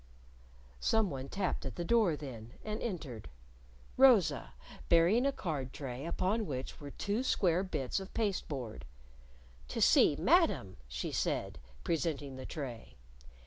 Someone 0.79 1.29
tapped 1.29 1.63
at 1.63 1.75
the 1.75 1.85
door 1.85 2.15
then, 2.15 2.53
and 2.63 2.81
entered 2.81 3.29
Rosa, 3.97 4.55
bearing 4.89 5.27
a 5.27 5.31
card 5.31 5.73
tray 5.73 6.07
upon 6.07 6.47
which 6.47 6.81
were 6.81 6.89
two 6.89 7.21
square 7.21 7.61
bits 7.61 7.99
of 7.99 8.11
pasteboard. 8.15 8.85
"To 9.67 9.79
see 9.79 10.15
Madam," 10.15 10.77
she 10.87 11.11
said, 11.11 11.59
presenting 11.83 12.35
the 12.35 12.47
tray. 12.47 12.95